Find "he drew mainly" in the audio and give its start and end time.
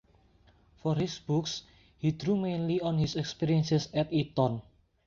1.99-2.81